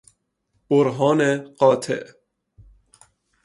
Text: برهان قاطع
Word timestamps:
برهان 0.69 1.37
قاطع 1.53 2.03